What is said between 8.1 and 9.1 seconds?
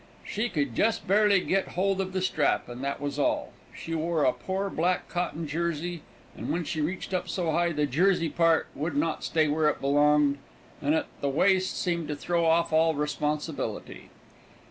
part would